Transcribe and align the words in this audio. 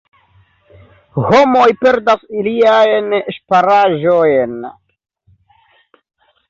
Homoj 1.25 1.67
perdas 1.85 2.25
iliajn 2.39 3.13
ŝparaĵojn. 3.37 4.59